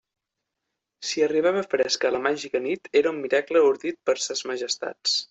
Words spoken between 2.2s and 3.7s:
màgica nit, era un miracle